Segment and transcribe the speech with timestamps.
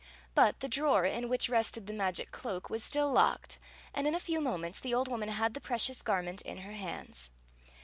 [0.33, 3.59] But the drawer in which rested the magic cloak was still locked,
[3.93, 6.73] and in a few mo n^ts the old vmmsai had the {»recious garment in her
[6.73, 7.29] hftnds.